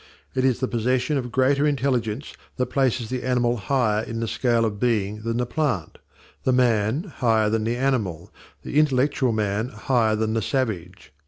It 0.33 0.43
is 0.43 0.59
the 0.61 0.67
possession 0.67 1.15
of 1.19 1.31
greater 1.31 1.67
intelligence 1.67 2.33
that 2.57 2.65
places 2.71 3.09
the 3.11 3.21
animal 3.21 3.57
higher 3.57 4.01
in 4.03 4.19
the 4.19 4.27
scale 4.27 4.65
of 4.65 4.79
being 4.79 5.21
than 5.21 5.37
the 5.37 5.45
plant, 5.45 5.99
the 6.43 6.51
man 6.51 7.03
higher 7.17 7.51
than 7.51 7.65
the 7.65 7.75
animal, 7.77 8.33
the 8.63 8.79
intellectual 8.79 9.31
man 9.31 9.69
higher 9.69 10.15
than 10.15 10.33
the 10.33 10.41
savage. 10.41 11.13